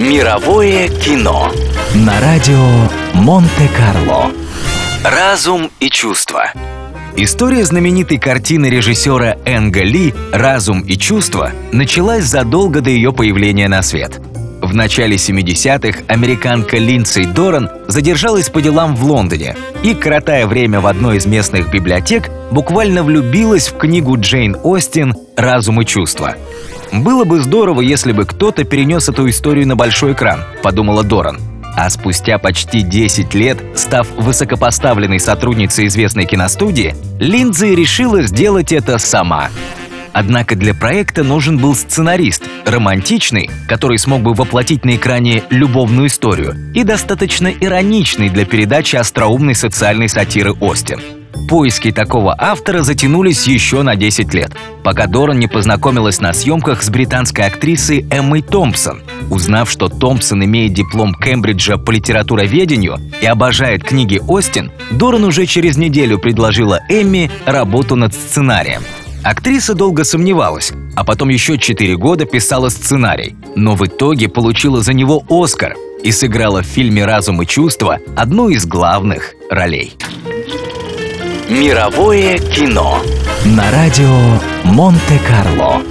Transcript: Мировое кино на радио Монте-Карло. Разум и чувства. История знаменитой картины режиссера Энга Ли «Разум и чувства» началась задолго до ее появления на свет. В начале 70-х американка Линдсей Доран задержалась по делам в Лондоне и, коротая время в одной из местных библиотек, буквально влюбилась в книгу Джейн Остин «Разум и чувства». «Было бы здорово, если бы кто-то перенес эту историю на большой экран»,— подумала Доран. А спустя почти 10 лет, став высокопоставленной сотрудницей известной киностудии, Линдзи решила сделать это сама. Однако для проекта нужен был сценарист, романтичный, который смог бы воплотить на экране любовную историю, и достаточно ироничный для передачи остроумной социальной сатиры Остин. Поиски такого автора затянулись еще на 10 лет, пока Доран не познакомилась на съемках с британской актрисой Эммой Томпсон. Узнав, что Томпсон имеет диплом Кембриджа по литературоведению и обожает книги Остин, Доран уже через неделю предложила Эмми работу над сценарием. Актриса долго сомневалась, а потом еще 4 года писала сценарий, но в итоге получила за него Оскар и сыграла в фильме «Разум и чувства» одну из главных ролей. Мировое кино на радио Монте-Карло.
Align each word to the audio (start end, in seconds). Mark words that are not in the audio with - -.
Мировое 0.00 0.88
кино 0.88 1.52
на 1.94 2.18
радио 2.22 2.56
Монте-Карло. 3.12 4.30
Разум 5.04 5.70
и 5.78 5.90
чувства. 5.90 6.52
История 7.18 7.66
знаменитой 7.66 8.16
картины 8.16 8.70
режиссера 8.70 9.36
Энга 9.44 9.82
Ли 9.82 10.14
«Разум 10.32 10.80
и 10.80 10.96
чувства» 10.96 11.52
началась 11.70 12.24
задолго 12.24 12.80
до 12.80 12.88
ее 12.88 13.12
появления 13.12 13.68
на 13.68 13.82
свет. 13.82 14.22
В 14.70 14.74
начале 14.76 15.16
70-х 15.16 16.04
американка 16.06 16.76
Линдсей 16.76 17.26
Доран 17.26 17.68
задержалась 17.88 18.50
по 18.50 18.62
делам 18.62 18.94
в 18.94 19.02
Лондоне 19.02 19.56
и, 19.82 19.94
коротая 19.94 20.46
время 20.46 20.80
в 20.80 20.86
одной 20.86 21.16
из 21.16 21.26
местных 21.26 21.72
библиотек, 21.72 22.30
буквально 22.52 23.02
влюбилась 23.02 23.66
в 23.66 23.78
книгу 23.78 24.16
Джейн 24.16 24.56
Остин 24.62 25.16
«Разум 25.36 25.80
и 25.80 25.84
чувства». 25.84 26.36
«Было 26.92 27.24
бы 27.24 27.40
здорово, 27.40 27.80
если 27.80 28.12
бы 28.12 28.24
кто-то 28.24 28.62
перенес 28.62 29.08
эту 29.08 29.28
историю 29.28 29.66
на 29.66 29.74
большой 29.74 30.12
экран»,— 30.12 30.44
подумала 30.62 31.02
Доран. 31.02 31.40
А 31.76 31.90
спустя 31.90 32.38
почти 32.38 32.82
10 32.82 33.34
лет, 33.34 33.58
став 33.74 34.08
высокопоставленной 34.16 35.18
сотрудницей 35.18 35.88
известной 35.88 36.26
киностудии, 36.26 36.94
Линдзи 37.18 37.74
решила 37.74 38.22
сделать 38.22 38.70
это 38.70 38.98
сама. 38.98 39.48
Однако 40.12 40.56
для 40.56 40.74
проекта 40.74 41.22
нужен 41.22 41.58
был 41.58 41.74
сценарист, 41.74 42.42
романтичный, 42.66 43.50
который 43.68 43.98
смог 43.98 44.22
бы 44.22 44.34
воплотить 44.34 44.84
на 44.84 44.96
экране 44.96 45.42
любовную 45.50 46.08
историю, 46.08 46.54
и 46.74 46.82
достаточно 46.82 47.48
ироничный 47.48 48.28
для 48.28 48.44
передачи 48.44 48.96
остроумной 48.96 49.54
социальной 49.54 50.08
сатиры 50.08 50.52
Остин. 50.52 51.00
Поиски 51.48 51.90
такого 51.90 52.34
автора 52.38 52.82
затянулись 52.82 53.46
еще 53.46 53.82
на 53.82 53.96
10 53.96 54.32
лет, 54.34 54.52
пока 54.84 55.06
Доран 55.06 55.38
не 55.38 55.48
познакомилась 55.48 56.20
на 56.20 56.32
съемках 56.32 56.82
с 56.82 56.90
британской 56.90 57.46
актрисой 57.46 58.06
Эммой 58.10 58.42
Томпсон. 58.42 59.02
Узнав, 59.30 59.70
что 59.70 59.88
Томпсон 59.88 60.44
имеет 60.44 60.74
диплом 60.74 61.14
Кембриджа 61.14 61.76
по 61.76 61.90
литературоведению 61.90 62.98
и 63.20 63.26
обожает 63.26 63.84
книги 63.84 64.20
Остин, 64.28 64.70
Доран 64.92 65.24
уже 65.24 65.46
через 65.46 65.76
неделю 65.76 66.18
предложила 66.18 66.80
Эмми 66.88 67.30
работу 67.46 67.96
над 67.96 68.14
сценарием. 68.14 68.82
Актриса 69.22 69.74
долго 69.74 70.04
сомневалась, 70.04 70.72
а 70.96 71.04
потом 71.04 71.28
еще 71.28 71.58
4 71.58 71.96
года 71.96 72.24
писала 72.24 72.70
сценарий, 72.70 73.36
но 73.54 73.74
в 73.74 73.86
итоге 73.86 74.28
получила 74.28 74.80
за 74.80 74.94
него 74.94 75.22
Оскар 75.28 75.74
и 76.02 76.10
сыграла 76.10 76.62
в 76.62 76.66
фильме 76.66 77.04
«Разум 77.04 77.42
и 77.42 77.46
чувства» 77.46 77.98
одну 78.16 78.48
из 78.48 78.64
главных 78.64 79.34
ролей. 79.50 79.92
Мировое 81.50 82.38
кино 82.38 83.02
на 83.44 83.70
радио 83.70 84.16
Монте-Карло. 84.64 85.82